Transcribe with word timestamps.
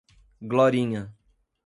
Glorinha 0.51 1.13